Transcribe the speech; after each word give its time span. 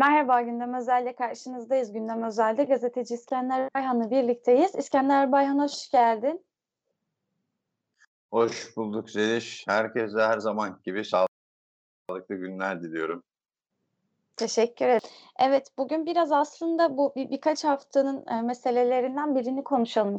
Merhaba 0.00 0.40
Gündem 0.40 0.74
Özel'le 0.74 1.12
karşınızdayız. 1.16 1.92
Gündem 1.92 2.22
Özel'de 2.22 2.64
gazeteci 2.64 3.14
İskender 3.14 3.68
Bayhan'la 3.74 4.10
birlikteyiz. 4.10 4.74
İskender 4.74 5.32
Bayhan 5.32 5.58
hoş 5.58 5.90
geldin. 5.90 6.44
Hoş 8.30 8.76
bulduk 8.76 9.10
Zeliş. 9.10 9.64
Herkese 9.68 10.20
her 10.20 10.38
zaman 10.38 10.80
gibi 10.84 11.04
sağlıklı 11.04 12.34
günler 12.34 12.82
diliyorum. 12.82 13.22
Teşekkür 14.36 14.84
ederim. 14.84 15.08
Evet, 15.38 15.68
bugün 15.78 16.06
biraz 16.06 16.32
aslında 16.32 16.96
bu 16.96 17.12
bir, 17.16 17.30
birkaç 17.30 17.64
haftanın 17.64 18.26
e, 18.26 18.42
meselelerinden 18.42 19.34
birini 19.36 19.64
konuşalım 19.64 20.14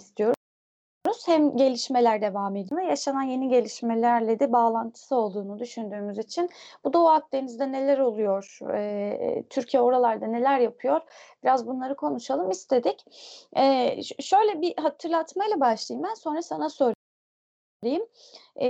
istiyoruz. 1.22 1.52
Hem 1.52 1.58
gelişmeler 1.58 2.22
devam 2.22 2.56
ediyor, 2.56 2.82
yaşanan 2.82 3.24
yeni 3.24 3.50
gelişmelerle 3.50 4.40
de 4.40 4.52
bağlantısı 4.52 5.16
olduğunu 5.16 5.60
düşündüğümüz 5.60 6.18
için 6.18 6.50
bu 6.84 6.94
Doğu 6.94 7.10
Akdeniz'de 7.10 7.72
neler 7.72 7.98
oluyor, 8.00 8.60
e, 8.74 9.44
Türkiye 9.50 9.82
oralarda 9.82 10.28
neler 10.28 10.60
yapıyor, 10.60 11.02
biraz 11.44 11.68
bunları 11.68 11.96
konuşalım 11.96 12.50
istedik. 12.50 13.06
E, 13.58 13.96
şöyle 14.20 14.62
bir 14.62 14.74
hatırlatmayla 14.78 15.60
başlayayım 15.60 16.08
ben, 16.10 16.14
sonra 16.14 16.42
sana 16.42 16.70
sorayım 16.70 16.96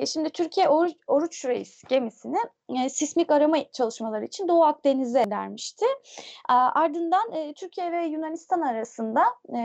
şimdi 0.05 0.29
Türkiye 0.29 0.69
Or 0.69 0.87
Oruç 1.07 1.45
Reis 1.45 1.83
gemisini 1.83 2.37
e, 2.69 2.89
sismik 2.89 3.31
arama 3.31 3.57
çalışmaları 3.71 4.25
için 4.25 4.47
Doğu 4.47 4.63
Akdeniz'e 4.63 5.23
göndermişti. 5.23 5.85
E, 6.49 6.53
ardından 6.53 7.31
e, 7.31 7.53
Türkiye 7.53 7.91
ve 7.91 8.05
Yunanistan 8.05 8.61
arasında 8.61 9.23
e, 9.55 9.59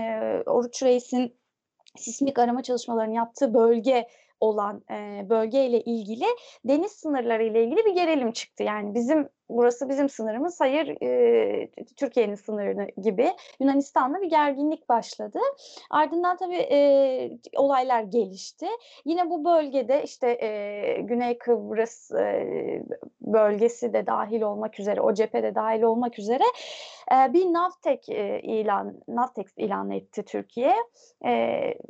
Oruç 0.46 0.82
Reis'in 0.82 1.36
sismik 1.96 2.38
arama 2.38 2.62
çalışmalarını 2.62 3.14
yaptığı 3.14 3.54
bölge 3.54 4.08
olan 4.40 4.82
e, 4.90 5.26
bölgeyle 5.30 5.80
ilgili 5.80 6.26
deniz 6.64 6.92
sınırları 6.92 7.44
ile 7.44 7.64
ilgili 7.64 7.84
bir 7.86 7.94
gerilim 7.94 8.32
çıktı. 8.32 8.62
Yani 8.62 8.94
bizim 8.94 9.28
burası 9.48 9.88
bizim 9.88 10.08
sınırımız, 10.08 10.60
hayır 10.60 11.02
e, 11.02 11.68
Türkiye'nin 11.96 12.34
sınırı 12.34 12.88
gibi 13.02 13.32
Yunanistan'la 13.60 14.22
bir 14.22 14.30
gerginlik 14.30 14.88
başladı. 14.88 15.38
Ardından 15.90 16.36
tabii 16.36 16.56
e, 16.56 17.38
olaylar 17.56 18.02
gelişti. 18.02 18.66
Yine 19.04 19.30
bu 19.30 19.44
bölgede 19.44 20.02
işte 20.02 20.28
e, 20.30 21.00
Güney 21.00 21.38
Kıbrıs 21.38 22.12
e, 22.12 22.82
bölgesi 23.20 23.92
de 23.92 24.06
dahil 24.06 24.42
olmak 24.42 24.80
üzere, 24.80 25.00
o 25.00 25.14
cephede 25.14 25.54
dahil 25.54 25.82
olmak 25.82 26.18
üzere 26.18 26.44
e, 27.12 27.32
bir 27.32 27.44
Navtek 27.44 28.08
e, 28.08 28.40
ilan, 28.40 28.94
Navtex 29.08 29.46
ilan 29.56 29.90
etti 29.90 30.24
Türkiye 30.24 30.74
e, 31.26 31.32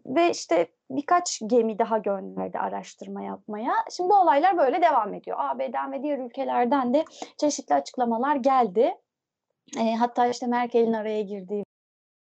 ve 0.07 0.31
işte 0.31 0.67
birkaç 0.91 1.41
gemi 1.47 1.79
daha 1.79 1.98
gönderdi 1.98 2.59
araştırma 2.59 3.23
yapmaya. 3.23 3.75
Şimdi 3.91 4.11
bu 4.11 4.15
olaylar 4.15 4.59
böyle 4.59 4.83
devam 4.83 5.15
ediyor. 5.15 5.37
AB'den 5.41 5.92
ve 5.92 6.03
diğer 6.03 6.19
ülkelerden 6.19 6.95
de 6.95 7.05
çeşitli 7.37 7.75
açıklamalar 7.75 8.37
geldi. 8.37 8.95
E, 9.79 9.95
hatta 9.95 10.27
işte 10.27 10.47
Merkel'in 10.47 10.92
araya 10.92 11.23
girdiği 11.23 11.64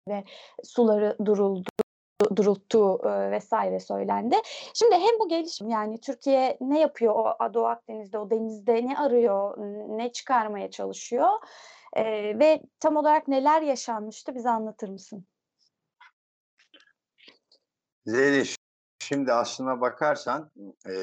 ve 0.09 0.23
suları 0.64 1.17
duruldu 1.25 1.69
durulttuğu 2.36 3.02
e, 3.03 3.31
vesaire 3.31 3.80
söylendi. 3.80 4.36
Şimdi 4.73 4.95
hem 4.95 5.19
bu 5.19 5.30
gelişim 5.30 5.69
yani 5.69 5.97
Türkiye 5.97 6.58
ne 6.61 6.80
yapıyor 6.80 7.16
o 7.16 7.53
Doğu 7.53 7.66
Akdeniz'de 7.66 8.17
o 8.17 8.30
denizde 8.30 8.88
ne 8.88 8.97
arıyor 8.97 9.58
ne 9.97 10.11
çıkarmaya 10.11 10.72
çalışıyor 10.72 11.30
e, 11.94 12.03
ve 12.39 12.61
tam 12.80 12.95
olarak 12.95 13.28
neler 13.28 13.61
yaşanmıştı 13.61 14.36
bize 14.36 14.50
anlatır 14.50 14.89
mısın? 14.89 15.25
Zeliş, 18.06 18.56
şimdi 19.00 19.34
aslına 19.34 19.82
bakarsan 19.82 20.52
e, 20.86 20.94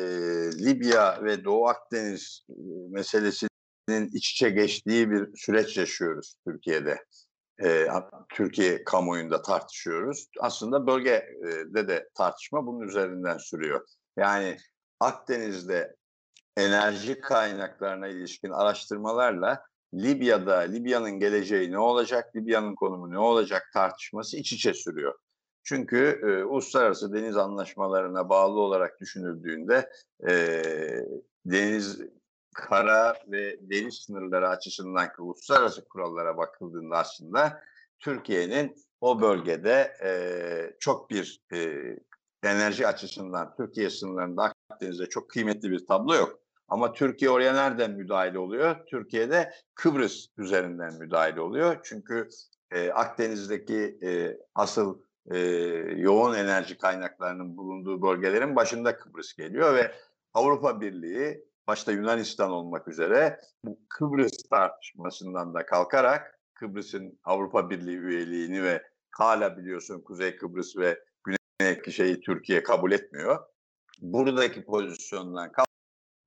Libya 0.64 1.24
ve 1.24 1.44
Doğu 1.44 1.66
Akdeniz 1.68 2.46
meselesinin 2.90 4.10
iç 4.14 4.30
içe 4.30 4.50
geçtiği 4.50 5.10
bir 5.10 5.36
süreç 5.36 5.76
yaşıyoruz 5.76 6.34
Türkiye'de. 6.46 7.04
E, 7.64 7.86
Türkiye 8.34 8.84
kamuoyunda 8.84 9.42
tartışıyoruz. 9.42 10.28
Aslında 10.40 10.86
bölgede 10.86 11.88
de 11.88 12.08
tartışma 12.14 12.66
bunun 12.66 12.88
üzerinden 12.88 13.38
sürüyor. 13.38 13.86
Yani 14.16 14.56
Akdeniz'de 15.00 15.96
enerji 16.56 17.20
kaynaklarına 17.20 18.08
ilişkin 18.08 18.50
araştırmalarla 18.50 19.62
Libya'da 19.94 20.58
Libya'nın 20.58 21.18
geleceği 21.18 21.72
ne 21.72 21.78
olacak, 21.78 22.36
Libya'nın 22.36 22.74
konumu 22.74 23.10
ne 23.10 23.18
olacak 23.18 23.62
tartışması 23.74 24.36
iç 24.36 24.52
içe 24.52 24.74
sürüyor. 24.74 25.14
Çünkü 25.62 26.20
e, 26.22 26.44
uluslararası 26.44 27.12
deniz 27.12 27.36
anlaşmalarına 27.36 28.28
bağlı 28.28 28.60
olarak 28.60 29.00
düşünüldüğünde 29.00 29.90
e, 30.28 30.62
deniz, 31.44 32.00
kara 32.54 33.14
ve 33.26 33.58
deniz 33.60 33.94
sınırları 33.94 34.48
açısından 34.48 35.06
ki 35.06 35.22
uluslararası 35.22 35.84
kurallara 35.84 36.36
bakıldığında 36.36 36.96
aslında 36.98 37.60
Türkiye'nin 37.98 38.76
o 39.00 39.20
bölgede 39.20 39.96
e, 40.04 40.10
çok 40.80 41.10
bir 41.10 41.40
e, 41.52 41.80
enerji 42.42 42.86
açısından 42.86 43.54
Türkiye 43.56 43.90
sınırlarında 43.90 44.52
Akdeniz'de 44.68 45.06
çok 45.06 45.30
kıymetli 45.30 45.70
bir 45.70 45.86
tablo 45.86 46.14
yok. 46.14 46.40
Ama 46.68 46.92
Türkiye 46.92 47.30
oraya 47.30 47.52
nereden 47.54 47.90
müdahale 47.90 48.38
oluyor? 48.38 48.76
Türkiye'de 48.86 49.52
Kıbrıs 49.74 50.26
üzerinden 50.38 50.94
müdahale 50.94 51.40
oluyor. 51.40 51.76
Çünkü 51.82 52.28
e, 52.70 52.90
Akdeniz'deki 52.90 53.98
e, 54.02 54.38
asıl 54.54 55.00
e, 55.30 55.38
yoğun 55.96 56.34
enerji 56.34 56.78
kaynaklarının 56.78 57.56
bulunduğu 57.56 58.02
bölgelerin 58.02 58.56
başında 58.56 58.96
Kıbrıs 58.96 59.34
geliyor 59.34 59.74
ve 59.74 59.94
Avrupa 60.34 60.80
Birliği 60.80 61.44
başta 61.66 61.92
Yunanistan 61.92 62.50
olmak 62.50 62.88
üzere 62.88 63.40
bu 63.64 63.78
Kıbrıs 63.88 64.42
tartışmasından 64.50 65.54
da 65.54 65.66
kalkarak 65.66 66.38
Kıbrıs'ın 66.54 67.18
Avrupa 67.24 67.70
Birliği 67.70 67.98
üyeliğini 67.98 68.62
ve 68.62 68.82
hala 69.10 69.56
biliyorsun 69.56 70.00
Kuzey 70.00 70.36
Kıbrıs 70.36 70.76
ve 70.76 71.04
Güney 71.24 71.82
şeyi 71.90 72.20
Türkiye 72.20 72.62
kabul 72.62 72.92
etmiyor. 72.92 73.38
Buradaki 74.00 74.64
pozisyondan 74.64 75.52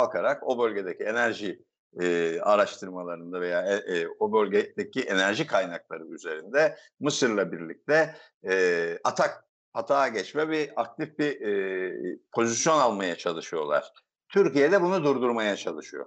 bakarak 0.02 0.44
o 0.48 0.60
bölgedeki 0.60 1.04
enerji 1.04 1.66
e, 2.02 2.40
araştırmalarında 2.42 3.42
veya 3.42 3.62
e, 3.62 3.76
e, 3.76 4.08
o 4.20 4.34
bölgedeki 4.34 5.02
enerji 5.02 5.48
kaynakları 5.48 6.06
üzerinde 6.06 6.78
Mısır'la 7.00 7.52
birlikte 7.52 8.16
e, 8.50 8.98
atak 9.04 9.46
hata 9.74 10.08
geçme 10.08 10.50
bir 10.50 10.82
aktif 10.82 11.20
bir 11.20 11.42
e, 11.42 12.18
pozisyon 12.32 12.80
almaya 12.80 13.16
çalışıyorlar. 13.18 13.94
Türkiye 14.30 14.72
de 14.72 14.82
bunu 14.82 15.04
durdurmaya 15.04 15.56
çalışıyor. 15.56 16.06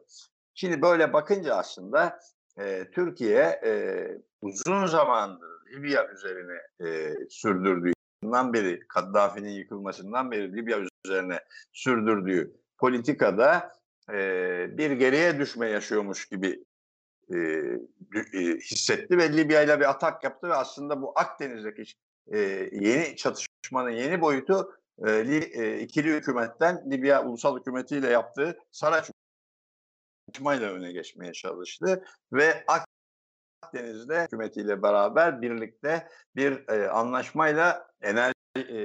Şimdi 0.55 0.83
böyle 0.83 1.13
bakınca 1.13 1.55
aslında 1.55 2.19
e, 2.59 2.91
Türkiye 2.91 3.61
e, 3.65 3.73
uzun 4.41 4.87
zamandır 4.87 5.49
Libya 5.77 6.09
üzerine 6.11 6.59
e, 6.81 7.15
sürdürdüğünden 7.31 8.53
beri, 8.53 8.81
Kaddafi'nin 8.89 9.51
yıkılmasından 9.51 10.31
beri 10.31 10.57
Libya 10.57 10.79
üzerine 11.05 11.41
sürdürdüğü 11.73 12.57
politikada 12.79 13.73
e, 14.13 14.79
bir 14.79 14.91
geriye 14.91 15.39
düşme 15.39 15.69
yaşıyormuş 15.69 16.29
gibi 16.29 16.65
e, 17.35 17.37
hissetti 18.59 19.19
ve 19.19 19.37
Libya 19.37 19.63
ile 19.63 19.81
bir 19.81 19.91
atak 19.91 20.25
yaptı 20.25 20.49
ve 20.49 20.55
aslında 20.55 21.03
bu 21.03 21.13
Akdeniz'deki 21.17 21.85
e, 22.33 22.39
yeni 22.73 23.17
çatışmanın 23.17 23.91
yeni 23.91 24.21
boyutu 24.21 24.79
e, 25.07 25.11
e, 25.11 25.81
ikili 25.81 26.15
hükümetten 26.15 26.91
Libya 26.91 27.25
ulusal 27.25 27.59
hükümetiyle 27.59 28.09
yaptığı 28.09 28.59
Saraç 28.71 29.11
çatışmayla 30.27 30.73
öne 30.73 30.93
geçmeye 30.93 31.33
çalıştı 31.33 32.05
ve 32.33 32.65
Akdeniz'de 33.63 34.25
hükümetiyle 34.25 34.83
beraber 34.83 35.43
birlikte 35.43 36.09
bir 36.37 36.69
e, 36.69 36.89
anlaşmayla 36.89 37.89
enerji 38.01 38.35
e, 38.57 38.79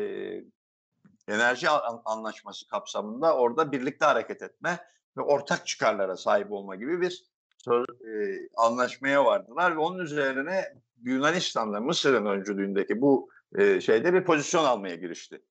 enerji 1.28 1.70
anlaşması 2.06 2.68
kapsamında 2.68 3.38
orada 3.38 3.72
birlikte 3.72 4.06
hareket 4.06 4.42
etme 4.42 4.80
ve 5.18 5.22
ortak 5.22 5.68
çıkarlara 5.68 6.18
sahip 6.18 6.52
olma 6.52 6.76
gibi 6.76 7.02
bir 7.02 7.24
söz, 7.58 7.86
e, 7.88 8.40
anlaşmaya 8.58 9.26
vardılar 9.26 9.76
ve 9.76 9.80
onun 9.80 10.00
üzerine 10.00 10.74
Yunanistan'la 11.04 11.82
Mısır'ın 11.82 12.26
öncülüğündeki 12.26 13.02
bu 13.02 13.30
e, 13.56 13.82
şeyde 13.82 14.14
bir 14.14 14.24
pozisyon 14.24 14.64
almaya 14.64 14.96
girişti. 14.96 15.42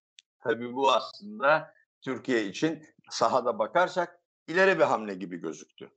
Tabii 0.40 0.74
bu 0.74 0.92
aslında 0.92 1.74
Türkiye 2.02 2.44
için 2.44 2.82
sahada 3.10 3.58
bakarsak 3.58 4.20
ileri 4.48 4.78
bir 4.78 4.84
hamle 4.84 5.14
gibi 5.14 5.36
gözüktü. 5.36 5.90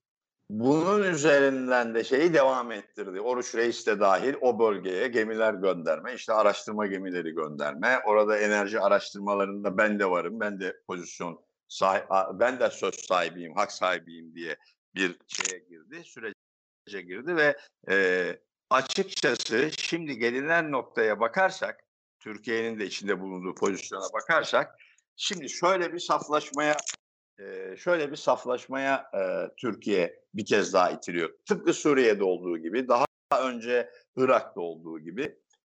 Bunun 0.50 1.04
üzerinden 1.04 1.96
de 1.96 2.04
şeyi 2.04 2.34
devam 2.34 2.72
ettirdi. 2.72 3.22
Oruç 3.22 3.56
Reis 3.56 3.88
de 3.88 4.00
dahil 4.00 4.34
o 4.42 4.60
bölgeye 4.60 5.08
gemiler 5.08 5.54
gönderme, 5.54 6.14
işte 6.14 6.34
araştırma 6.34 6.88
gemileri 6.88 7.32
gönderme. 7.32 8.00
Orada 8.06 8.38
enerji 8.38 8.80
araştırmalarında 8.80 9.78
ben 9.78 10.00
de 10.00 10.10
varım, 10.10 10.40
ben 10.40 10.60
de 10.60 10.82
pozisyon 10.88 11.40
sahip, 11.74 12.06
ben 12.34 12.60
de 12.60 12.70
söz 12.70 12.96
sahibiyim, 12.96 13.56
hak 13.56 13.72
sahibiyim 13.72 14.36
diye 14.36 14.58
bir 14.96 15.16
şeye 15.28 15.60
girdi, 15.60 16.04
sürece 16.04 17.02
girdi 17.02 17.36
ve 17.36 17.58
e, 17.90 18.28
açıkçası 18.70 19.72
şimdi 19.78 20.18
gelinen 20.18 20.72
noktaya 20.72 21.20
bakarsak, 21.20 21.84
Türkiye'nin 22.20 22.80
de 22.80 22.86
içinde 22.86 23.20
bulunduğu 23.20 23.56
pozisyona 23.56 24.14
bakarsak, 24.14 24.76
şimdi 25.16 25.50
şöyle 25.50 25.94
bir 25.94 26.00
saflaşmaya 26.00 26.78
e, 27.40 27.76
şöyle 27.78 28.12
bir 28.12 28.16
saflaşmaya 28.16 29.12
e, 29.14 29.22
Türkiye 29.58 30.24
bir 30.34 30.46
kez 30.46 30.74
daha 30.74 30.92
itiliyor. 30.92 31.30
Tıpkı 31.46 31.74
Suriye'de 31.74 32.24
olduğu 32.24 32.58
gibi 32.58 32.88
daha 32.88 33.06
önce 33.42 33.90
Irak'ta 34.16 34.62
olduğu 34.62 35.00
gibi 35.00 35.36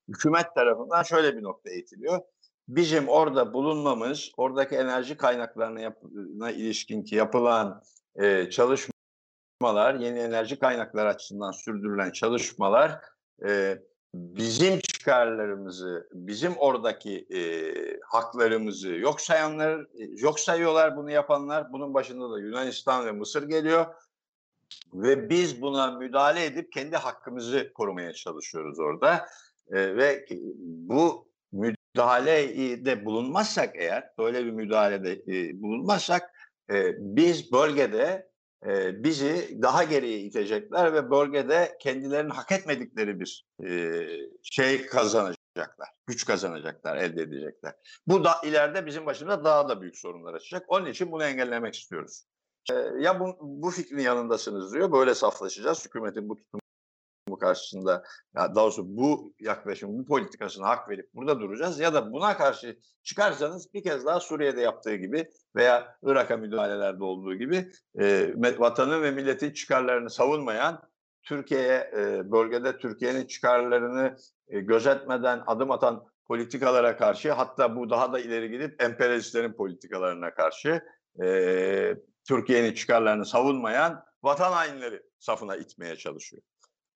hükümet 0.09 0.55
tarafından 0.55 1.03
şöyle 1.03 1.37
bir 1.37 1.43
nokta 1.43 1.71
eğitiliyor. 1.71 2.21
Bizim 2.69 3.09
orada 3.09 3.53
bulunmamız, 3.53 4.33
oradaki 4.37 4.77
enerji 4.77 5.17
kaynaklarına 5.17 6.51
ilişkin 6.51 7.03
ki 7.03 7.15
yapılan 7.15 7.83
e, 8.17 8.51
çalışmalar, 8.51 9.95
yeni 9.95 10.19
enerji 10.19 10.59
kaynakları 10.59 11.09
açısından 11.09 11.51
sürdürülen 11.51 12.11
çalışmalar 12.11 13.01
e, 13.47 13.79
bizim 14.15 14.81
çıkarlarımızı, 14.81 16.09
bizim 16.13 16.57
oradaki 16.57 17.27
e, 17.35 17.41
haklarımızı 18.01 18.95
yok 18.95 19.21
sayanlar, 19.21 19.87
yok 19.99 20.41
sayıyorlar 20.41 20.97
bunu 20.97 21.11
yapanlar. 21.11 21.73
Bunun 21.73 21.95
başında 21.95 22.31
da 22.31 22.39
Yunanistan 22.39 23.07
ve 23.07 23.13
Mısır 23.13 23.49
geliyor. 23.49 23.87
Ve 24.95 25.31
biz 25.31 25.63
buna 25.63 25.91
müdahale 25.91 26.45
edip 26.45 26.73
kendi 26.73 26.97
hakkımızı 26.97 27.73
korumaya 27.73 28.13
çalışıyoruz 28.13 28.79
orada. 28.79 29.27
E, 29.71 29.97
ve 29.97 30.27
bu 30.67 31.29
müdahalede 31.95 33.05
bulunmazsak 33.05 33.77
eğer, 33.77 34.11
böyle 34.19 34.45
bir 34.45 34.51
müdahalede 34.51 35.13
e, 35.13 35.63
bulunmazsak 35.63 36.31
e, 36.71 36.93
biz 36.99 37.53
bölgede 37.53 38.29
e, 38.67 39.05
bizi 39.05 39.59
daha 39.63 39.85
geriye 39.85 40.19
itecekler 40.19 40.95
ve 40.95 41.11
bölgede 41.11 41.77
kendilerinin 41.81 42.31
hak 42.31 42.53
etmedikleri 42.53 43.21
bir 43.21 43.47
şey 44.43 44.87
kazanacaklar, 44.87 45.89
güç 46.07 46.25
kazanacaklar, 46.25 46.97
elde 46.97 47.23
edecekler. 47.23 47.75
Bu 48.07 48.25
da 48.25 48.35
ileride 48.45 48.87
bizim 48.87 49.07
başımıza 49.07 49.45
daha 49.45 49.69
da 49.69 49.81
büyük 49.81 49.99
sorunlar 49.99 50.35
açacak. 50.35 50.65
Onun 50.69 50.87
için 50.87 51.13
bunu 51.13 51.25
engellemek 51.25 51.75
istiyoruz. 51.75 52.25
Ya 52.99 53.21
bu, 53.21 53.37
bu 53.41 53.71
fikrin 53.71 53.99
yanındasınız 53.99 54.75
diyor, 54.75 54.93
böyle 54.93 55.15
saflaşacağız. 55.15 55.85
Hükümetin 55.85 56.29
bu 56.29 56.37
tutumu 56.37 56.64
karşısında 57.45 57.93
ya 58.37 58.55
daha 58.55 58.55
doğrusu 58.55 58.97
bu 58.97 59.35
yaklaşım, 59.41 59.99
bu 59.99 60.07
politikasına 60.07 60.69
hak 60.69 60.89
verip 60.89 61.15
burada 61.15 61.41
duracağız 61.41 61.81
ya 61.81 61.95
da 61.95 62.13
buna 62.13 62.37
karşı 62.37 62.79
çıkarsanız 63.03 63.75
bir 63.75 63.83
kez 63.83 64.07
daha 64.07 64.21
Suriye'de 64.21 64.61
yaptığı 64.61 64.95
gibi 64.95 65.31
veya 65.57 65.97
Irak'a 66.03 66.37
müdahalelerde 66.37 67.05
olduğu 67.05 67.35
gibi 67.35 67.73
e, 68.01 68.35
vatanı 68.59 69.03
ve 69.03 69.11
milletin 69.11 69.51
çıkarlarını 69.51 70.11
savunmayan 70.11 70.83
Türkiye'ye 71.23 71.91
e, 71.97 72.33
bölgede 72.33 72.79
Türkiye'nin 72.79 73.27
çıkarlarını 73.27 74.17
e, 74.49 74.61
gözetmeden 74.61 75.43
adım 75.47 75.71
atan 75.71 76.05
politikalara 76.27 76.97
karşı 76.97 77.33
hatta 77.33 77.77
bu 77.77 77.91
daha 77.91 78.13
da 78.13 78.21
ileri 78.21 78.51
gidip 78.51 78.83
emperyalistlerin 78.83 79.53
politikalarına 79.53 80.35
karşı 80.35 80.83
e, 81.25 81.97
Türkiye'nin 82.29 82.75
çıkarlarını 82.75 83.27
savunmayan 83.27 84.05
vatan 84.23 84.53
hainleri 84.53 85.03
safına 85.19 85.57
itmeye 85.57 85.97
çalışıyor. 85.97 86.43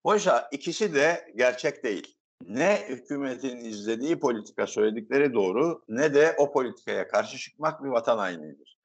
Oysa 0.04 0.48
ikisi 0.52 0.94
de 0.94 1.32
gerçek 1.36 1.84
değil. 1.84 2.16
Ne 2.46 2.86
hükümetin 2.88 3.56
izlediği 3.56 4.18
politika 4.18 4.66
söyledikleri 4.66 5.34
doğru 5.34 5.82
ne 5.88 6.14
de 6.14 6.34
o 6.38 6.52
politikaya 6.52 7.08
karşı 7.08 7.38
çıkmak 7.38 7.84
bir 7.84 7.88
vatan 7.88 8.18
hainidir. 8.18 8.78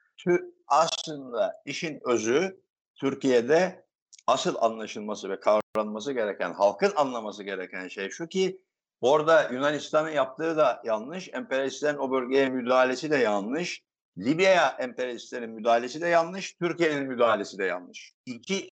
Aslında 0.68 1.62
işin 1.65 2.00
özü 2.06 2.62
Türkiye'de 2.95 3.86
asıl 4.27 4.56
anlaşılması 4.60 5.30
ve 5.30 5.39
kavranması 5.39 6.13
gereken, 6.13 6.54
halkın 6.54 6.94
anlaması 6.95 7.44
gereken 7.44 7.88
şey 7.88 8.09
şu 8.09 8.27
ki 8.27 8.62
orada 9.01 9.50
Yunanistan'ın 9.50 10.09
yaptığı 10.09 10.57
da 10.57 10.81
yanlış, 10.86 11.30
emperyalistlerin 11.33 11.98
o 11.98 12.12
bölgeye 12.12 12.50
müdahalesi 12.50 13.12
de 13.12 13.18
yanlış, 13.18 13.81
Libya'ya 14.18 14.75
emperyalistlerin 14.80 15.50
müdahalesi 15.50 16.01
de 16.01 16.07
yanlış, 16.07 16.54
Türkiye'nin 16.54 17.07
müdahalesi 17.07 17.57
de 17.57 17.66
yanlış. 17.66 18.13
İki 18.25 18.69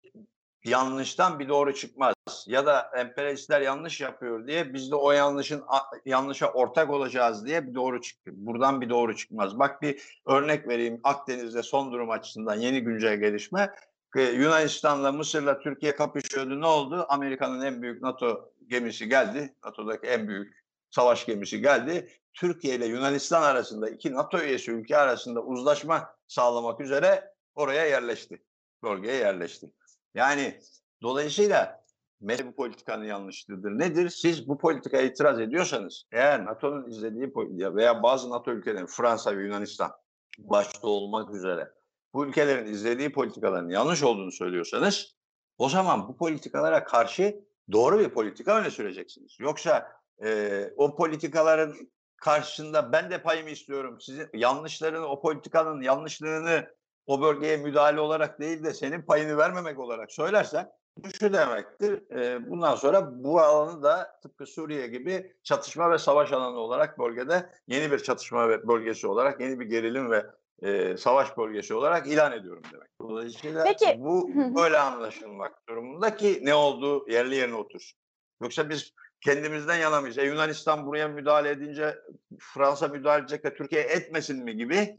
yanlıştan 0.64 1.38
bir 1.38 1.48
doğru 1.48 1.74
çıkmaz. 1.74 2.14
Ya 2.46 2.66
da 2.66 2.90
emperyalistler 2.96 3.60
yanlış 3.60 4.00
yapıyor 4.00 4.46
diye 4.46 4.74
biz 4.74 4.90
de 4.90 4.94
o 4.94 5.12
yanlışın 5.12 5.64
yanlışa 6.04 6.52
ortak 6.52 6.90
olacağız 6.90 7.46
diye 7.46 7.66
bir 7.66 7.74
doğru 7.74 8.00
çıktı. 8.00 8.30
Buradan 8.34 8.80
bir 8.80 8.88
doğru 8.88 9.16
çıkmaz. 9.16 9.58
Bak 9.58 9.82
bir 9.82 10.20
örnek 10.26 10.68
vereyim 10.68 11.00
Akdeniz'de 11.04 11.62
son 11.62 11.92
durum 11.92 12.10
açısından 12.10 12.54
yeni 12.54 12.80
güncel 12.80 13.16
gelişme. 13.16 13.74
Yunanistan'la 14.16 15.12
Mısır'la 15.12 15.60
Türkiye 15.60 15.96
kapışıyordu. 15.96 16.60
Ne 16.60 16.66
oldu? 16.66 17.06
Amerika'nın 17.08 17.60
en 17.60 17.82
büyük 17.82 18.02
NATO 18.02 18.52
gemisi 18.66 19.08
geldi. 19.08 19.54
NATO'daki 19.64 20.06
en 20.06 20.28
büyük 20.28 20.54
savaş 20.90 21.26
gemisi 21.26 21.60
geldi. 21.60 22.10
Türkiye 22.34 22.74
ile 22.74 22.86
Yunanistan 22.86 23.42
arasında 23.42 23.90
iki 23.90 24.14
NATO 24.14 24.38
üyesi 24.38 24.70
ülke 24.70 24.96
arasında 24.96 25.40
uzlaşma 25.40 26.14
sağlamak 26.28 26.80
üzere 26.80 27.34
oraya 27.54 27.86
yerleşti. 27.86 28.42
Bölgeye 28.82 29.16
yerleşti. 29.16 29.70
Yani 30.14 30.60
dolayısıyla 31.02 31.84
mesele 32.20 32.48
bu 32.48 32.52
politikanın 32.52 33.04
yanlışlığıdır. 33.04 33.70
Nedir? 33.70 34.08
Siz 34.08 34.48
bu 34.48 34.58
politikaya 34.58 35.02
itiraz 35.02 35.40
ediyorsanız 35.40 36.04
eğer 36.12 36.44
NATO'nun 36.44 36.90
izlediği 36.90 37.32
veya 37.76 38.02
bazı 38.02 38.30
NATO 38.30 38.50
ülkelerin 38.50 38.86
Fransa 38.86 39.36
ve 39.36 39.42
Yunanistan 39.42 39.92
başta 40.38 40.88
olmak 40.88 41.34
üzere 41.34 41.70
bu 42.14 42.26
ülkelerin 42.26 42.72
izlediği 42.72 43.12
politikaların 43.12 43.68
yanlış 43.68 44.02
olduğunu 44.02 44.32
söylüyorsanız 44.32 45.16
o 45.58 45.68
zaman 45.68 46.08
bu 46.08 46.16
politikalara 46.16 46.84
karşı 46.84 47.44
doğru 47.72 47.98
bir 47.98 48.08
politika 48.08 48.60
öne 48.60 48.70
süreceksiniz. 48.70 49.36
Yoksa 49.40 49.92
e, 50.24 50.70
o 50.76 50.96
politikaların 50.96 51.74
karşısında 52.16 52.92
ben 52.92 53.10
de 53.10 53.22
payımı 53.22 53.50
istiyorum. 53.50 54.00
Sizin 54.00 54.28
yanlışlarını, 54.34 55.06
o 55.06 55.20
politikanın 55.20 55.82
yanlışlığını 55.82 56.68
o 57.06 57.22
bölgeye 57.22 57.56
müdahale 57.56 58.00
olarak 58.00 58.40
değil 58.40 58.64
de 58.64 58.74
senin 58.74 59.02
payını 59.02 59.36
vermemek 59.36 59.78
olarak 59.78 60.12
söylersen 60.12 60.70
bu 60.96 61.10
şu 61.10 61.32
demektir. 61.32 62.16
E, 62.16 62.50
bundan 62.50 62.74
sonra 62.74 63.24
bu 63.24 63.40
alanı 63.40 63.82
da 63.82 64.18
tıpkı 64.22 64.46
Suriye 64.46 64.86
gibi 64.86 65.32
çatışma 65.42 65.90
ve 65.90 65.98
savaş 65.98 66.32
alanı 66.32 66.58
olarak 66.58 66.98
bölgede 66.98 67.50
yeni 67.66 67.92
bir 67.92 67.98
çatışma 67.98 68.48
ve 68.48 68.68
bölgesi 68.68 69.06
olarak 69.06 69.40
yeni 69.40 69.60
bir 69.60 69.66
gerilim 69.66 70.10
ve 70.10 70.26
e, 70.62 70.96
savaş 70.96 71.38
bölgesi 71.38 71.74
olarak 71.74 72.06
ilan 72.06 72.32
ediyorum 72.32 72.62
demek. 72.72 72.88
Dolayısıyla 73.00 73.64
Peki. 73.64 73.96
bu 73.98 74.30
böyle 74.56 74.78
anlaşılmak 74.78 75.68
durumunda 75.68 76.16
ki 76.16 76.40
ne 76.42 76.54
olduğu 76.54 77.10
yerli 77.10 77.34
yerine 77.34 77.54
otursun. 77.54 77.98
Yoksa 78.42 78.70
biz 78.70 78.92
kendimizden 79.20 79.76
yanamayız. 79.76 80.18
E, 80.18 80.22
Yunanistan 80.22 80.86
buraya 80.86 81.08
müdahale 81.08 81.50
edince 81.50 81.98
Fransa 82.38 82.88
müdahale 82.88 83.20
edecek 83.20 83.44
de 83.44 83.54
Türkiye 83.54 83.82
etmesin 83.82 84.44
mi 84.44 84.56
gibi 84.56 84.96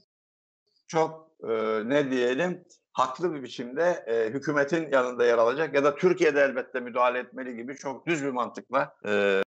çok 0.87 1.30
e, 1.43 1.81
ne 1.89 2.11
diyelim 2.11 2.63
haklı 2.93 3.33
bir 3.33 3.43
biçimde 3.43 4.03
e, 4.07 4.29
hükümetin 4.29 4.91
yanında 4.91 5.25
yer 5.25 5.37
alacak 5.37 5.73
ya 5.73 5.83
da 5.83 5.95
Türkiye'de 5.95 6.41
elbette 6.41 6.79
müdahale 6.79 7.19
etmeli 7.19 7.55
gibi 7.55 7.75
çok 7.75 8.07
düz 8.07 8.23
bir 8.23 8.29
mantıkla 8.29 8.95
e, 9.05 9.41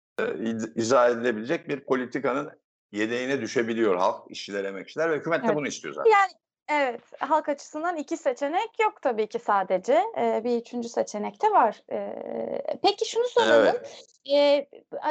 izah 0.74 1.10
edilebilecek 1.10 1.68
bir 1.68 1.80
politikanın 1.80 2.50
yedeğine 2.92 3.40
düşebiliyor 3.40 3.96
halk, 3.96 4.30
işçiler, 4.30 4.64
emekçiler 4.64 5.10
ve 5.10 5.16
hükümet 5.16 5.40
evet. 5.40 5.50
de 5.50 5.56
bunu 5.56 5.66
istiyor 5.66 5.94
zaten. 5.94 6.10
Yani 6.10 6.30
Evet, 6.72 7.00
halk 7.18 7.48
açısından 7.48 7.96
iki 7.96 8.16
seçenek 8.16 8.80
yok 8.80 9.02
tabii 9.02 9.26
ki 9.26 9.38
sadece. 9.38 10.02
Ee, 10.18 10.40
bir 10.44 10.60
üçüncü 10.60 10.88
seçenek 10.88 11.42
de 11.42 11.50
var. 11.50 11.82
Ee, 11.92 12.78
peki 12.82 13.10
şunu 13.10 13.24
soralım. 13.28 13.66
Evet. 13.66 14.04
Ee, 14.30 14.68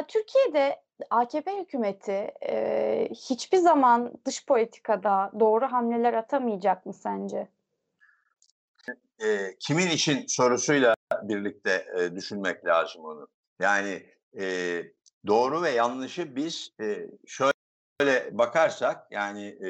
Türkiye'de 0.07 0.81
AKP 1.09 1.57
hükümeti 1.59 2.31
e, 2.47 3.09
hiçbir 3.11 3.57
zaman 3.57 4.13
dış 4.25 4.45
politikada 4.45 5.31
doğru 5.39 5.71
hamleler 5.71 6.13
atamayacak 6.13 6.85
mı 6.85 6.93
sence? 6.93 7.47
E, 9.19 9.55
kimin 9.59 9.87
için 9.87 10.25
sorusuyla 10.27 10.95
birlikte 11.23 11.85
e, 11.99 12.15
düşünmek 12.15 12.65
lazım 12.65 13.05
onu. 13.05 13.27
Yani 13.59 14.05
e, 14.39 14.45
doğru 15.27 15.63
ve 15.63 15.69
yanlışı 15.69 16.35
biz 16.35 16.69
e, 16.81 17.07
şöyle 17.27 18.37
bakarsak 18.37 19.07
yani 19.11 19.45
e, 19.47 19.69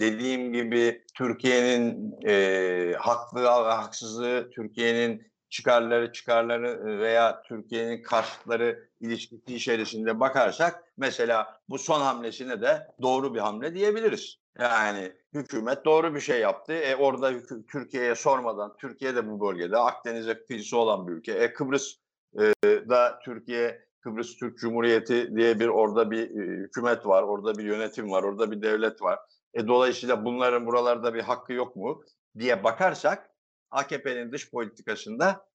dediğim 0.00 0.52
gibi 0.52 1.04
Türkiye'nin 1.14 2.14
e, 2.26 2.94
haklı 2.98 3.42
ve 3.42 3.48
haksızlığı, 3.48 4.50
Türkiye'nin 4.50 5.28
çıkarları 5.50 6.12
çıkarları 6.12 6.98
veya 6.98 7.42
Türkiye'nin 7.42 8.02
karşıtları 8.02 8.88
ilişkisi 9.00 9.54
içerisinde 9.54 10.20
bakarsak 10.20 10.84
mesela 10.96 11.60
bu 11.68 11.78
son 11.78 12.00
hamlesine 12.00 12.62
de 12.62 12.86
doğru 13.02 13.34
bir 13.34 13.40
hamle 13.40 13.74
diyebiliriz. 13.74 14.38
Yani 14.60 15.12
hükümet 15.34 15.84
doğru 15.84 16.14
bir 16.14 16.20
şey 16.20 16.40
yaptı. 16.40 16.72
E 16.72 16.96
orada 16.96 17.32
Türkiye'ye 17.72 18.14
sormadan, 18.14 18.76
Türkiye 18.76 19.16
de 19.16 19.30
bu 19.30 19.40
bölgede 19.40 19.76
Akdeniz'e 19.76 20.44
kıyısı 20.44 20.78
olan 20.78 21.08
bir 21.08 21.12
ülke. 21.12 21.32
E 21.32 21.52
Kıbrıs 21.52 21.94
e, 22.38 22.52
da 22.88 23.18
Türkiye 23.24 23.88
Kıbrıs 24.00 24.36
Türk 24.36 24.58
Cumhuriyeti 24.58 25.36
diye 25.36 25.60
bir 25.60 25.68
orada 25.68 26.10
bir 26.10 26.30
e, 26.30 26.64
hükümet 26.64 27.06
var, 27.06 27.22
orada 27.22 27.58
bir 27.58 27.64
yönetim 27.64 28.10
var, 28.10 28.22
orada 28.22 28.50
bir 28.50 28.62
devlet 28.62 29.02
var. 29.02 29.18
E, 29.58 29.68
dolayısıyla 29.68 30.24
bunların 30.24 30.66
buralarda 30.66 31.14
bir 31.14 31.20
hakkı 31.20 31.52
yok 31.52 31.76
mu 31.76 32.02
diye 32.38 32.64
bakarsak 32.64 33.30
AKP'nin 33.70 34.32
dış 34.32 34.50
politikasında 34.50 35.48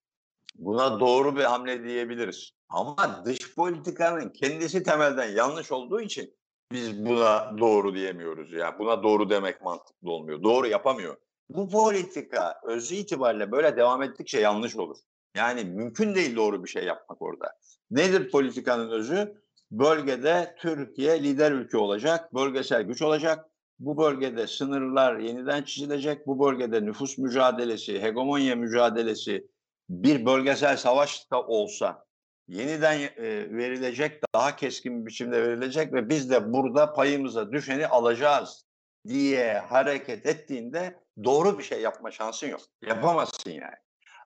buna 0.54 1.00
doğru 1.00 1.36
bir 1.36 1.44
hamle 1.44 1.84
diyebiliriz. 1.84 2.50
Ama 2.68 3.22
dış 3.24 3.54
politikanın 3.54 4.28
kendisi 4.28 4.82
temelden 4.82 5.28
yanlış 5.28 5.72
olduğu 5.72 6.00
için 6.00 6.34
biz 6.72 7.06
buna 7.06 7.58
doğru 7.58 7.94
diyemiyoruz. 7.94 8.52
Yani 8.52 8.78
buna 8.78 9.02
doğru 9.02 9.30
demek 9.30 9.62
mantıklı 9.62 10.10
olmuyor. 10.10 10.42
Doğru 10.42 10.66
yapamıyor. 10.66 11.16
Bu 11.48 11.70
politika 11.70 12.60
özü 12.64 12.94
itibariyle 12.94 13.52
böyle 13.52 13.76
devam 13.76 14.02
ettikçe 14.02 14.40
yanlış 14.40 14.76
olur. 14.76 14.96
Yani 15.36 15.64
mümkün 15.64 16.14
değil 16.14 16.36
doğru 16.36 16.64
bir 16.64 16.68
şey 16.68 16.84
yapmak 16.84 17.22
orada. 17.22 17.58
Nedir 17.90 18.30
politikanın 18.30 18.90
özü? 18.90 19.42
Bölgede 19.70 20.56
Türkiye 20.58 21.22
lider 21.22 21.52
ülke 21.52 21.78
olacak, 21.78 22.34
bölgesel 22.34 22.82
güç 22.82 23.02
olacak. 23.02 23.50
Bu 23.78 23.98
bölgede 23.98 24.46
sınırlar 24.46 25.18
yeniden 25.18 25.62
çizilecek. 25.62 26.26
Bu 26.26 26.44
bölgede 26.44 26.84
nüfus 26.84 27.18
mücadelesi, 27.18 28.02
hegemonya 28.02 28.56
mücadelesi 28.56 29.46
bir 29.88 30.26
bölgesel 30.26 30.76
savaş 30.76 31.30
da 31.30 31.42
olsa 31.42 32.04
yeniden 32.48 33.00
e, 33.00 33.10
verilecek, 33.56 34.20
daha 34.34 34.56
keskin 34.56 35.00
bir 35.00 35.06
biçimde 35.06 35.42
verilecek 35.42 35.92
ve 35.92 36.08
biz 36.08 36.30
de 36.30 36.52
burada 36.52 36.92
payımıza 36.92 37.52
düşeni 37.52 37.86
alacağız 37.86 38.66
diye 39.08 39.58
hareket 39.58 40.26
ettiğinde 40.26 41.00
doğru 41.24 41.58
bir 41.58 41.62
şey 41.62 41.80
yapma 41.80 42.10
şansın 42.10 42.46
yok. 42.46 42.60
Yapamazsın 42.82 43.50
yani. 43.50 43.76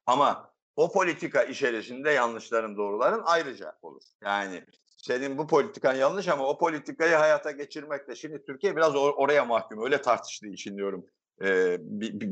Ama 0.07 0.53
o 0.77 0.93
politika 0.93 1.43
içerisinde 1.43 2.11
yanlışların 2.11 2.77
doğruların 2.77 3.23
ayrıca 3.25 3.73
olur. 3.83 4.03
Yani 4.25 4.65
senin 5.09 5.39
bu 5.39 5.47
politikan 5.47 5.95
yanlış 5.95 6.29
ama 6.29 6.47
o 6.47 6.59
politikayı 6.59 7.17
hayata 7.17 7.51
geçirmekle 7.51 8.17
şimdi 8.17 8.45
Türkiye 8.45 8.77
biraz 8.77 8.95
or- 8.95 9.15
oraya 9.15 9.45
mahkum 9.45 9.85
öyle 9.85 10.03
tartıştığı 10.03 10.49
için 10.49 10.77
diyorum. 10.77 11.07
Ee, 11.43 11.79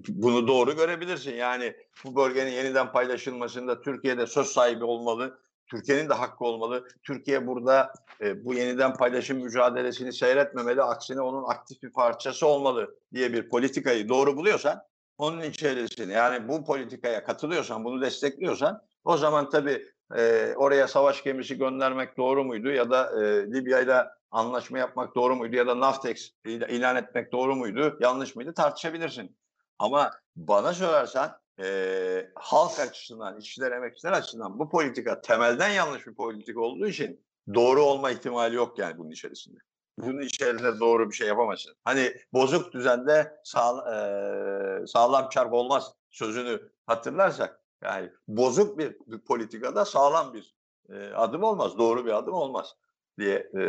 bunu 0.09 0.49
doğru 0.49 0.76
görebilirsin. 0.76 1.35
Yani 1.35 1.76
bu 2.04 2.16
bölgenin 2.16 2.50
yeniden 2.50 2.92
paylaşılmasında 2.92 3.80
Türkiye'de 3.80 4.26
söz 4.26 4.47
sahibi 4.47 4.85
olmalı. 4.85 5.38
Türkiye'nin 5.66 6.09
de 6.09 6.14
hakkı 6.14 6.45
olmalı. 6.45 6.88
Türkiye 7.02 7.47
burada 7.47 7.92
e, 8.21 8.45
bu 8.45 8.54
yeniden 8.54 8.95
paylaşım 8.95 9.38
mücadelesini 9.38 10.12
seyretmemeli. 10.12 10.83
Aksine 10.83 11.21
onun 11.21 11.45
aktif 11.45 11.83
bir 11.83 11.92
parçası 11.92 12.47
olmalı 12.47 12.99
diye 13.14 13.33
bir 13.33 13.49
politikayı 13.49 14.09
doğru 14.09 14.37
buluyorsan 14.37 14.83
onun 15.18 15.42
içerisine 15.42 16.12
yani 16.12 16.49
bu 16.49 16.64
politikaya 16.64 17.25
katılıyorsan, 17.25 17.85
bunu 17.85 18.00
destekliyorsan 18.00 18.83
o 19.04 19.16
zaman 19.16 19.50
tabii 19.50 19.95
e, 20.16 20.54
oraya 20.56 20.88
savaş 20.88 21.22
gemisi 21.22 21.58
göndermek 21.58 22.16
doğru 22.16 22.44
muydu 22.44 22.70
ya 22.70 22.90
da 22.90 23.22
e, 23.22 23.46
Libya 23.52 23.80
ile 23.80 24.04
anlaşma 24.30 24.78
yapmak 24.78 25.14
doğru 25.14 25.36
muydu 25.36 25.56
ya 25.56 25.66
da 25.66 25.80
Naftex 25.80 26.30
ilan 26.44 26.96
etmek 26.96 27.32
doğru 27.32 27.56
muydu, 27.56 27.98
yanlış 28.00 28.36
mıydı 28.36 28.54
tartışabilirsin. 28.54 29.36
Ama 29.78 30.10
bana 30.36 30.72
sorarsan 30.72 31.38
e, 31.60 32.30
halk 32.34 32.80
açısından, 32.80 33.38
işçiler, 33.38 33.72
emekçiler 33.72 34.12
açısından 34.12 34.58
bu 34.58 34.70
politika 34.70 35.20
temelden 35.20 35.68
yanlış 35.68 36.06
bir 36.06 36.14
politika 36.14 36.60
olduğu 36.60 36.86
için 36.86 37.25
doğru 37.54 37.82
olma 37.82 38.10
ihtimali 38.10 38.54
yok 38.54 38.78
yani 38.78 38.98
bunun 38.98 39.10
içerisinde. 39.10 39.58
Bunun 39.98 40.20
içerisinde 40.20 40.80
doğru 40.80 41.10
bir 41.10 41.14
şey 41.14 41.28
yapamazsın. 41.28 41.75
Hani 41.84 42.12
bozuk 42.32 42.72
düzende 42.72 43.40
sağ, 43.44 43.70
e, 43.70 44.86
sağlam 44.86 45.28
çark 45.28 45.52
olmaz 45.52 45.92
sözünü 46.10 46.60
hatırlarsak 46.86 47.60
yani 47.83 48.11
bozuk 48.28 48.78
bir, 48.78 48.97
bir 49.06 49.18
politikada 49.18 49.85
sağlam 49.85 50.35
bir 50.35 50.56
e, 50.88 51.09
adım 51.14 51.42
olmaz, 51.42 51.78
doğru 51.78 52.06
bir 52.06 52.18
adım 52.18 52.35
olmaz 52.35 52.76
diye 53.18 53.50
e, 53.54 53.62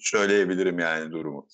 söyleyebilirim 0.00 0.78
yani 0.78 1.12
durumu. 1.12 1.46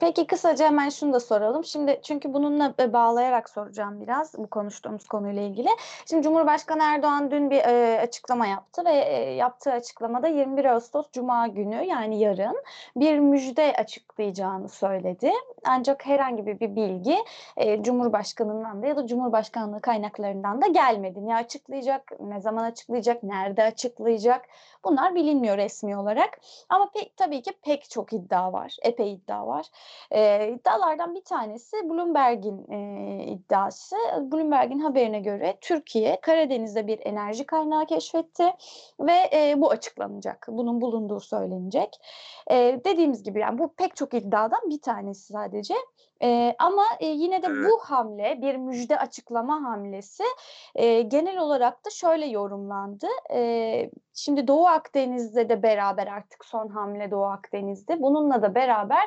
Peki 0.00 0.26
kısaca 0.26 0.66
hemen 0.66 0.88
şunu 0.88 1.12
da 1.12 1.20
soralım. 1.20 1.64
Şimdi 1.64 2.00
çünkü 2.02 2.32
bununla 2.34 2.74
bağlayarak 2.92 3.50
soracağım 3.50 4.00
biraz 4.00 4.38
bu 4.38 4.46
konuştuğumuz 4.46 5.08
konuyla 5.08 5.42
ilgili. 5.42 5.68
Şimdi 6.10 6.22
Cumhurbaşkanı 6.22 6.82
Erdoğan 6.82 7.30
dün 7.30 7.50
bir 7.50 7.58
e, 7.58 8.00
açıklama 8.00 8.46
yaptı 8.46 8.84
ve 8.84 8.92
e, 8.92 9.34
yaptığı 9.34 9.72
açıklamada 9.72 10.28
21 10.28 10.64
Ağustos 10.64 11.06
Cuma 11.12 11.46
günü 11.46 11.84
yani 11.84 12.20
yarın 12.20 12.56
bir 12.96 13.18
müjde 13.18 13.72
açıklayacağını 13.78 14.68
söyledi. 14.68 15.30
Ancak 15.64 16.06
herhangi 16.06 16.46
bir, 16.46 16.60
bir 16.60 16.76
bilgi 16.76 17.16
e, 17.56 17.82
Cumhurbaşkanından 17.82 18.82
da 18.82 18.86
ya 18.86 18.96
da 18.96 19.06
Cumhurbaşkanlığı 19.06 19.80
kaynaklarından 19.80 20.62
da 20.62 20.66
gelmedi. 20.66 21.26
Ne 21.26 21.36
açıklayacak, 21.36 22.12
ne 22.20 22.40
zaman 22.40 22.64
açıklayacak, 22.64 23.22
nerede 23.22 23.62
açıklayacak 23.62 24.42
bunlar 24.86 25.14
bilinmiyor 25.14 25.56
resmi 25.56 25.96
olarak. 25.96 26.40
Ama 26.68 26.90
pek 26.90 27.16
tabii 27.16 27.42
ki 27.42 27.52
pek 27.62 27.90
çok 27.90 28.12
iddia 28.12 28.52
var, 28.52 28.76
epey 28.82 29.12
iddia 29.12 29.46
var. 29.46 29.66
E, 30.10 30.48
iddialardan 30.48 31.14
bir 31.14 31.24
tanesi 31.24 31.76
Bloomberg'in 31.90 32.72
e, 32.72 33.24
iddiası. 33.24 33.96
Bloomberg'in 34.20 34.78
haberine 34.78 35.20
göre 35.20 35.58
Türkiye 35.60 36.20
Karadeniz'de 36.20 36.86
bir 36.86 37.06
enerji 37.06 37.46
kaynağı 37.46 37.86
keşfetti 37.86 38.52
ve 39.00 39.30
e, 39.32 39.54
bu 39.56 39.70
açıklanacak. 39.70 40.46
Bunun 40.48 40.80
bulunduğu 40.80 41.20
söylenecek. 41.20 42.00
E, 42.50 42.80
dediğimiz 42.84 43.22
gibi 43.22 43.40
yani 43.40 43.58
bu 43.58 43.74
pek 43.74 43.96
çok 43.96 44.14
iddiadan 44.14 44.70
bir 44.70 44.80
tanesi 44.80 45.32
sadece. 45.32 45.74
E, 46.22 46.54
ama 46.58 46.84
e, 47.00 47.06
yine 47.06 47.42
de 47.42 47.48
bu 47.48 47.78
hamle 47.78 48.38
bir 48.42 48.56
müjde 48.56 48.98
açıklama 48.98 49.62
hamlesi 49.62 50.24
e, 50.74 51.02
genel 51.02 51.38
olarak 51.38 51.84
da 51.84 51.90
şöyle 51.90 52.26
yorumlandı. 52.26 53.06
E, 53.32 53.90
şimdi 54.14 54.48
Doğu 54.48 54.66
Akdeniz'de 54.66 55.48
de 55.48 55.62
beraber 55.62 56.06
artık 56.06 56.44
son 56.44 56.68
hamle 56.68 57.10
Doğu 57.10 57.24
Akdeniz'de. 57.24 58.02
Bununla 58.02 58.42
da 58.42 58.54
beraber 58.54 59.04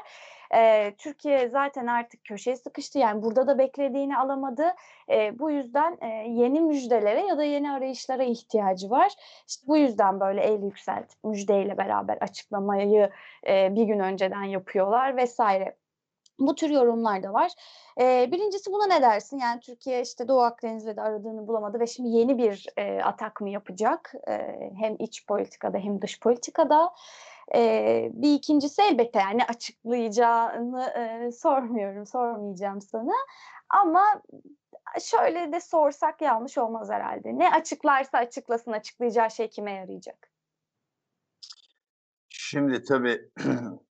e, 0.55 0.93
Türkiye 0.97 1.49
zaten 1.49 1.87
artık 1.87 2.23
köşeye 2.23 2.55
sıkıştı. 2.55 2.99
Yani 2.99 3.23
burada 3.23 3.47
da 3.47 3.57
beklediğini 3.57 4.17
alamadı. 4.17 4.65
E, 5.09 5.39
bu 5.39 5.51
yüzden 5.51 5.97
e, 6.01 6.07
yeni 6.29 6.61
müjdelere 6.61 7.25
ya 7.25 7.37
da 7.37 7.43
yeni 7.43 7.71
arayışlara 7.71 8.23
ihtiyacı 8.23 8.89
var. 8.89 9.11
İşte 9.47 9.67
bu 9.67 9.77
yüzden 9.77 10.19
böyle 10.19 10.41
el 10.41 10.63
yükselt 10.63 11.13
müjdeyle 11.23 11.77
beraber 11.77 12.17
açıklamayı 12.21 13.09
e, 13.47 13.75
bir 13.75 13.83
gün 13.83 13.99
önceden 13.99 14.43
yapıyorlar 14.43 15.17
vesaire. 15.17 15.75
Bu 16.39 16.55
tür 16.55 16.69
yorumlar 16.69 17.23
da 17.23 17.33
var. 17.33 17.51
Ee, 17.99 18.29
birincisi 18.31 18.71
buna 18.71 18.87
ne 18.87 19.01
dersin? 19.01 19.37
Yani 19.37 19.59
Türkiye 19.59 20.01
işte 20.01 20.27
Doğu 20.27 20.41
Akdeniz'de 20.41 20.95
de 20.95 21.01
aradığını 21.01 21.47
bulamadı 21.47 21.79
ve 21.79 21.87
şimdi 21.87 22.09
yeni 22.09 22.37
bir 22.37 22.65
e, 22.77 23.01
atak 23.03 23.41
mı 23.41 23.49
yapacak? 23.49 24.13
E, 24.27 24.33
hem 24.79 24.95
iç 24.99 25.27
politikada 25.27 25.77
hem 25.77 26.01
dış 26.01 26.19
politikada. 26.19 26.93
E, 27.55 28.11
bir 28.13 28.33
ikincisi 28.33 28.81
elbette 28.81 29.19
yani 29.19 29.45
açıklayacağını 29.45 30.83
e, 30.83 31.31
sormuyorum, 31.31 32.05
sormayacağım 32.05 32.81
sana. 32.81 33.13
Ama 33.69 34.21
şöyle 35.01 35.51
de 35.51 35.59
sorsak 35.59 36.21
yanlış 36.21 36.57
olmaz 36.57 36.89
herhalde. 36.89 37.39
Ne 37.39 37.51
açıklarsa 37.51 38.17
açıklasın, 38.17 38.71
açıklayacağı 38.71 39.31
şey 39.31 39.49
kime 39.49 39.71
yarayacak? 39.71 40.31
Şimdi 42.29 42.83
tabii 42.83 43.29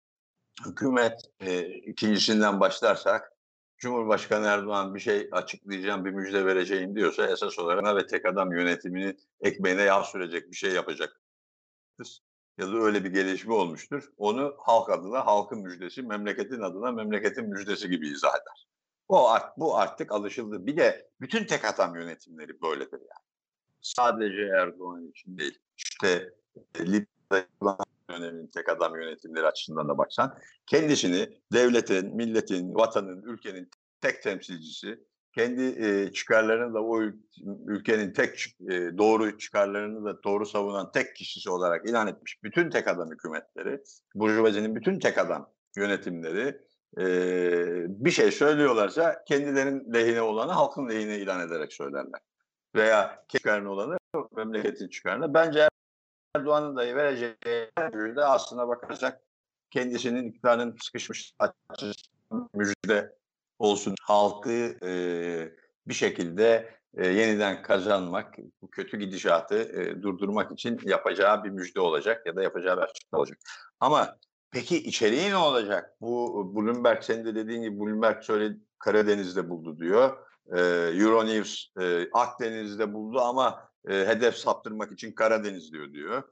hükümet 0.67 1.21
e, 1.41 1.69
ikincisinden 1.69 2.61
başlarsak 2.61 3.33
Cumhurbaşkanı 3.79 4.47
Erdoğan 4.47 4.95
bir 4.95 5.01
şey 5.01 5.29
açıklayacağım, 5.33 6.05
bir 6.05 6.11
müjde 6.11 6.47
vereceğim 6.47 6.97
diyorsa 6.97 7.27
esas 7.27 7.59
olarak 7.59 7.97
ve 7.97 8.07
tek 8.07 8.27
adam 8.27 8.53
yönetimini 8.53 9.17
ekmeğine 9.41 9.83
yağ 9.83 10.05
sürecek 10.05 10.51
bir 10.51 10.57
şey 10.57 10.73
yapacak. 10.73 11.21
Ya 12.59 12.67
da 12.67 12.77
öyle 12.77 13.05
bir 13.05 13.11
gelişme 13.11 13.55
olmuştur. 13.55 14.13
Onu 14.17 14.55
halk 14.59 14.91
adına 14.91 15.27
halkın 15.27 15.59
müjdesi, 15.59 16.03
memleketin 16.03 16.61
adına 16.61 16.93
memleketin 16.93 17.49
müjdesi 17.49 17.91
gibi 17.91 18.09
izah 18.09 18.31
eder. 18.31 18.69
O 19.09 19.39
bu 19.57 19.77
artık 19.79 20.13
alışıldı. 20.13 20.67
Bir 20.67 20.77
de 20.77 21.11
bütün 21.21 21.45
tek 21.45 21.65
adam 21.65 21.95
yönetimleri 21.95 22.63
böyledir 22.63 23.01
yani. 23.01 23.27
Sadece 23.81 24.43
Erdoğan 24.43 25.09
için 25.09 25.39
değil. 25.39 25.59
İşte 25.77 26.33
e, 26.75 26.87
Libya'da 26.87 27.79
dönemin 28.11 28.47
tek 28.47 28.69
adam 28.69 29.01
yönetimleri 29.01 29.47
açısından 29.47 29.89
da 29.89 29.99
baksan 29.99 30.39
kendisini 30.67 31.29
devletin, 31.53 32.17
milletin, 32.17 32.75
vatanın, 32.75 33.23
ülkenin 33.23 33.71
tek 34.01 34.23
temsilcisi, 34.23 35.01
kendi 35.33 35.63
e, 35.63 36.13
çıkarlarını 36.13 36.75
da 36.75 36.83
o 36.83 37.01
ülkenin 37.67 38.13
tek 38.13 38.57
e, 38.71 38.99
doğru 38.99 39.39
çıkarlarını 39.39 40.05
da 40.05 40.23
doğru 40.23 40.47
savunan 40.47 40.93
tek 40.93 41.17
kişisi 41.17 41.51
olarak 41.51 41.89
ilan 41.89 42.07
etmiş 42.07 42.43
bütün 42.43 42.71
tek 42.71 42.89
adam 42.89 43.11
hükümetleri, 43.11 43.83
Burjuvazinin 44.15 44.77
bütün 44.77 44.99
tek 44.99 45.19
adam 45.19 45.51
yönetimleri 45.77 46.61
e, 46.99 47.05
bir 47.89 48.11
şey 48.11 48.31
söylüyorlarsa 48.31 49.25
kendilerinin 49.25 49.95
lehine 49.95 50.23
olanı 50.23 50.53
halkın 50.53 50.89
lehine 50.89 51.19
ilan 51.19 51.49
ederek 51.49 51.73
söylerler. 51.73 52.21
Veya 52.75 53.25
çıkarını 53.29 53.73
olanı 53.73 53.99
memleketin 54.37 54.89
çıkarını. 54.89 55.35
Bence 55.35 55.69
Erdoğan'ın 56.39 56.77
da 56.77 56.97
vereceği 56.97 57.35
müjde 57.93 58.25
aslına 58.25 58.69
bakarsak 58.69 59.21
kendisinin 59.71 60.29
iktidarın 60.29 60.77
sıkışmış 60.83 61.35
müjde 62.55 63.17
olsun 63.59 63.95
halkı 64.03 64.51
e, 64.83 64.93
bir 65.89 65.95
şekilde 65.95 66.79
e, 66.97 67.07
yeniden 67.07 67.63
kazanmak, 67.63 68.35
bu 68.63 68.71
kötü 68.71 68.97
gidişatı 68.97 69.57
e, 69.57 70.03
durdurmak 70.03 70.53
için 70.53 70.81
yapacağı 70.85 71.45
bir 71.45 71.51
müjde 71.51 71.81
olacak 71.81 72.27
ya 72.27 72.37
da 72.37 72.43
yapacağı 72.43 72.77
bir 72.77 72.83
açıklama 72.83 73.21
olacak. 73.21 73.39
Ama 73.81 74.17
peki 74.51 74.77
içeriği 74.77 75.31
ne 75.31 75.37
olacak? 75.37 75.97
Bu 76.01 76.53
Bloomberg 76.57 77.03
senin 77.03 77.25
de 77.25 77.35
dediğin 77.35 77.63
gibi 77.63 77.81
Bloomberg 77.81 78.23
söyledi 78.23 78.59
Karadeniz'de 78.79 79.49
buldu 79.49 79.79
diyor. 79.79 80.19
E, 80.57 80.61
Euronews 81.03 81.67
e, 81.81 82.09
Akdeniz'de 82.13 82.95
buldu 82.95 83.21
ama 83.21 83.68
e, 83.89 83.95
hedef 83.95 84.35
saptırmak 84.37 84.93
için 84.93 85.13
Karadeniz 85.13 85.73
diyor 85.73 85.93
diyor. 85.93 86.23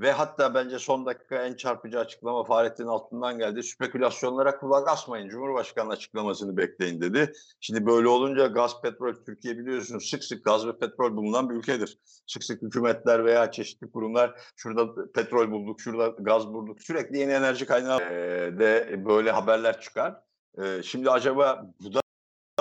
Ve 0.00 0.12
hatta 0.12 0.54
bence 0.54 0.78
son 0.78 1.06
dakika 1.06 1.46
en 1.46 1.54
çarpıcı 1.54 1.98
açıklama 1.98 2.44
Fahrettin 2.44 2.86
Altun'dan 2.86 3.38
geldi. 3.38 3.62
Spekülasyonlara 3.62 4.58
kulak 4.58 4.88
asmayın. 4.88 5.28
Cumhurbaşkanı 5.28 5.90
açıklamasını 5.90 6.56
bekleyin 6.56 7.00
dedi. 7.00 7.32
Şimdi 7.60 7.86
böyle 7.86 8.08
olunca 8.08 8.46
gaz, 8.46 8.82
petrol, 8.82 9.14
Türkiye 9.26 9.58
biliyorsunuz 9.58 10.10
sık 10.10 10.24
sık 10.24 10.44
gaz 10.44 10.66
ve 10.66 10.78
petrol 10.78 11.16
bulunan 11.16 11.50
bir 11.50 11.54
ülkedir. 11.54 11.98
Sık 12.26 12.44
sık 12.44 12.62
hükümetler 12.62 13.24
veya 13.24 13.50
çeşitli 13.50 13.90
kurumlar 13.90 14.40
şurada 14.56 15.12
petrol 15.12 15.50
bulduk, 15.50 15.80
şurada 15.80 16.22
gaz 16.22 16.48
bulduk. 16.48 16.82
Sürekli 16.82 17.18
yeni 17.18 17.32
enerji 17.32 17.66
kaynağı 17.66 18.00
e, 18.00 18.58
de 18.58 19.04
böyle 19.04 19.30
haberler 19.30 19.80
çıkar. 19.80 20.14
E, 20.58 20.82
şimdi 20.82 21.10
acaba 21.10 21.66
bu 21.80 21.94
da 21.94 22.00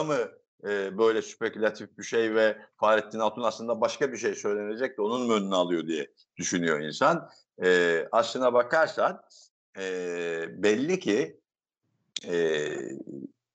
mı 0.04 0.18
e, 0.64 0.98
böyle 0.98 1.22
spekülatif 1.22 1.98
bir 1.98 2.04
şey 2.04 2.36
ve 2.36 2.58
Fahrettin 2.78 3.20
Altun 3.20 3.42
aslında 3.42 3.82
başka 3.82 4.12
bir 4.12 4.18
şey 4.18 4.36
söylenecek 4.36 4.98
de 4.98 5.02
onun 5.02 5.28
mu 5.28 5.34
önünü 5.34 5.56
alıyor 5.56 5.88
diye 5.88 6.08
düşünüyor 6.38 6.80
insan. 6.80 7.30
E, 7.64 8.00
aslına 8.12 8.54
bakarsan 8.54 9.22
e, 9.80 9.84
belli 10.64 11.00
ki 11.00 11.40
e, 12.28 12.68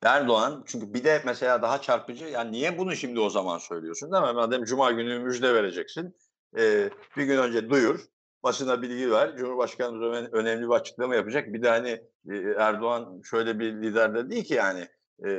Erdoğan 0.02 0.64
çünkü 0.66 0.94
bir 0.94 1.04
de 1.04 1.22
mesela 1.26 1.62
daha 1.62 1.82
çarpıcı 1.82 2.24
yani 2.24 2.52
niye 2.52 2.78
bunu 2.78 2.96
şimdi 2.96 3.20
o 3.20 3.30
zaman 3.30 3.58
söylüyorsun 3.58 4.12
değil 4.12 4.24
mi? 4.24 4.32
Madem 4.32 4.64
Cuma 4.64 4.90
günü 4.90 5.18
müjde 5.18 5.54
vereceksin 5.54 6.16
e, 6.58 6.90
bir 7.16 7.24
gün 7.24 7.38
önce 7.38 7.70
duyur 7.70 8.06
basına 8.42 8.82
bilgi 8.82 9.10
ver. 9.10 9.36
Cumhurbaşkanımız 9.36 10.28
önemli 10.32 10.68
bir 10.68 10.74
açıklama 10.74 11.14
yapacak. 11.14 11.52
Bir 11.52 11.62
de 11.62 11.68
hani 11.68 12.02
Erdoğan 12.56 13.20
şöyle 13.24 13.58
bir 13.58 13.72
lider 13.72 14.14
de 14.14 14.30
değil 14.30 14.44
ki 14.44 14.54
yani 14.54 14.88
e, 15.24 15.30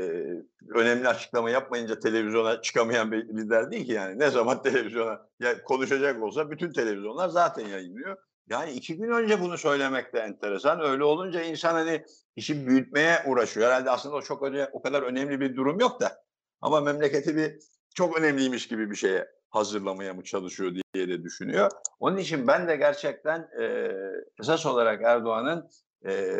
önemli 0.75 1.07
açıklama 1.07 1.50
yapmayınca 1.50 2.00
televizyona 2.00 2.61
çıkamayan 2.61 3.11
bir 3.11 3.27
lider 3.27 3.71
değil 3.71 3.85
ki 3.85 3.91
yani. 3.91 4.19
Ne 4.19 4.29
zaman 4.29 4.61
televizyona 4.63 5.27
ya 5.39 5.63
konuşacak 5.63 6.23
olsa 6.23 6.51
bütün 6.51 6.71
televizyonlar 6.71 7.29
zaten 7.29 7.67
yayınlıyor. 7.67 8.17
Yani 8.50 8.71
iki 8.71 8.97
gün 8.97 9.11
önce 9.11 9.41
bunu 9.41 9.57
söylemek 9.57 10.13
de 10.13 10.19
enteresan. 10.19 10.81
Öyle 10.81 11.03
olunca 11.03 11.41
insan 11.41 11.73
hani 11.73 12.05
işi 12.35 12.67
büyütmeye 12.67 13.23
uğraşıyor. 13.27 13.67
Herhalde 13.67 13.89
aslında 13.89 14.15
o 14.15 14.21
çok 14.21 14.43
öne, 14.43 14.69
o 14.71 14.81
kadar 14.81 15.01
önemli 15.01 15.39
bir 15.39 15.55
durum 15.55 15.79
yok 15.79 16.01
da. 16.01 16.23
Ama 16.61 16.81
memleketi 16.81 17.35
bir 17.35 17.59
çok 17.95 18.19
önemliymiş 18.19 18.67
gibi 18.67 18.91
bir 18.91 18.95
şeye 18.95 19.27
hazırlamaya 19.50 20.13
mı 20.13 20.23
çalışıyor 20.23 20.75
diye 20.93 21.07
de 21.07 21.23
düşünüyor. 21.23 21.71
Onun 22.00 22.17
için 22.17 22.47
ben 22.47 22.67
de 22.67 22.75
gerçekten 22.75 23.50
e, 23.61 23.91
esas 24.39 24.65
olarak 24.65 25.01
Erdoğan'ın 25.03 25.69
e, 26.05 26.35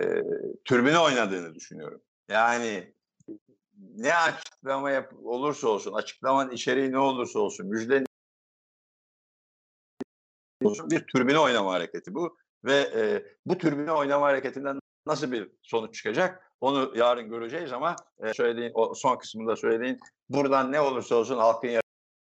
türbüne 0.66 1.00
oynadığını 1.00 1.56
düşünüyorum. 1.56 2.02
Yani 2.30 2.94
ne 3.78 4.16
açıklama 4.16 4.92
yap 4.92 5.14
olursa 5.24 5.68
olsun, 5.68 5.94
açıklamanın 5.94 6.52
içeriği 6.52 6.92
ne 6.92 7.00
olursa 7.00 7.40
olsun, 7.40 7.72
olsun 10.64 10.90
bir 10.90 11.08
türbüne 11.08 11.40
oynama 11.40 11.74
hareketi 11.74 12.14
bu. 12.14 12.38
Ve 12.64 12.74
e, 12.74 13.26
bu 13.46 13.58
türbüne 13.58 13.92
oynama 13.92 14.28
hareketinden 14.28 14.80
nasıl 15.06 15.32
bir 15.32 15.52
sonuç 15.62 15.96
çıkacak? 15.96 16.52
Onu 16.62 16.98
yarın 16.98 17.30
göreceğiz 17.30 17.74
ama 17.74 17.96
e, 18.20 18.34
söylediğin 18.34 18.72
o 18.74 18.94
son 18.94 19.18
kısmında 19.18 19.56
söylediğin 19.56 20.00
buradan 20.30 20.72
ne 20.72 20.82
olursa 20.82 21.16
olsun 21.16 21.38
halkın 21.38 21.80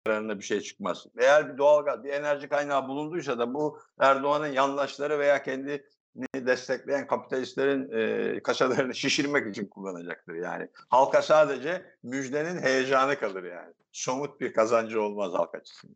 yararına 0.07 0.39
bir 0.39 0.43
şey 0.43 0.61
çıkmaz. 0.61 1.05
Eğer 1.17 1.53
bir 1.53 1.57
doğal 1.57 2.03
bir 2.03 2.09
enerji 2.09 2.49
kaynağı 2.49 2.87
bulunduysa 2.87 3.39
da 3.39 3.53
bu 3.53 3.79
Erdoğan'ın 3.99 4.47
yandaşları 4.47 5.19
veya 5.19 5.43
kendi 5.43 5.89
destekleyen 6.35 7.07
kapitalistlerin 7.07 7.89
e, 7.91 8.39
kasalarını 8.43 8.95
şişirmek 8.95 9.47
için 9.47 9.67
kullanacaktır 9.67 10.35
yani. 10.35 10.67
Halka 10.89 11.21
sadece 11.21 11.85
müjdenin 12.03 12.61
heyecanı 12.61 13.19
kalır 13.19 13.43
yani. 13.43 13.73
Somut 13.91 14.41
bir 14.41 14.53
kazancı 14.53 15.01
olmaz 15.01 15.33
halk 15.33 15.55
açısından. 15.55 15.95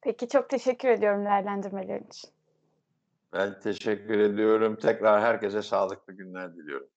Peki 0.00 0.28
çok 0.28 0.50
teşekkür 0.50 0.88
ediyorum 0.88 1.24
değerlendirmelerin 1.24 2.06
için. 2.06 2.30
Ben 3.32 3.60
teşekkür 3.60 4.18
ediyorum. 4.18 4.76
Tekrar 4.76 5.22
herkese 5.22 5.62
sağlıklı 5.62 6.12
günler 6.12 6.56
diliyorum. 6.56 6.88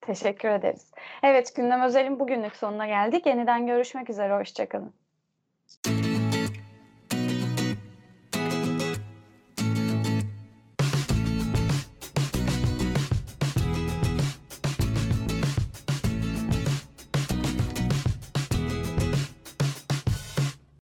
Teşekkür 0.00 0.48
ederiz. 0.48 0.90
Evet 1.22 1.56
gündem 1.56 1.82
özelin 1.82 2.20
bugünlük 2.20 2.56
sonuna 2.56 2.86
geldik. 2.86 3.26
Yeniden 3.26 3.66
görüşmek 3.66 4.10
üzere. 4.10 4.38
Hoşçakalın. 4.38 4.94